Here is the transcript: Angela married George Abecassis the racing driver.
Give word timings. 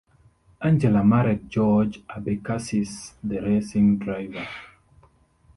Angela 0.63 1.03
married 1.05 1.47
George 1.47 1.99
Abecassis 2.09 3.13
the 3.23 3.39
racing 3.39 3.99
driver. 3.99 4.47